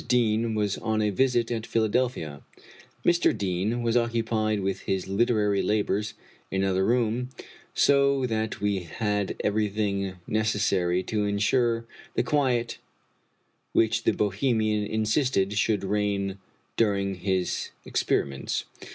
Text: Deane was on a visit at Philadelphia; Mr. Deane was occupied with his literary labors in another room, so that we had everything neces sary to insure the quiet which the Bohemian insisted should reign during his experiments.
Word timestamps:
Deane 0.07 0.55
was 0.55 0.79
on 0.79 0.99
a 0.99 1.11
visit 1.11 1.51
at 1.51 1.63
Philadelphia; 1.67 2.41
Mr. 3.05 3.37
Deane 3.37 3.83
was 3.83 3.95
occupied 3.95 4.61
with 4.61 4.79
his 4.79 5.07
literary 5.07 5.61
labors 5.61 6.15
in 6.49 6.63
another 6.63 6.83
room, 6.83 7.29
so 7.75 8.25
that 8.25 8.59
we 8.59 8.79
had 8.79 9.35
everything 9.43 10.15
neces 10.27 10.61
sary 10.61 11.03
to 11.03 11.25
insure 11.25 11.85
the 12.15 12.23
quiet 12.23 12.79
which 13.73 14.01
the 14.03 14.13
Bohemian 14.13 14.87
insisted 14.87 15.53
should 15.53 15.83
reign 15.83 16.39
during 16.77 17.13
his 17.13 17.69
experiments. 17.85 18.63